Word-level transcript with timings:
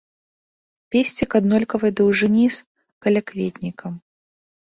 Песцік 0.93 1.35
аднолькавай 1.39 1.91
даўжыні 1.99 2.45
з 2.55 2.65
калякветнікам. 3.07 3.93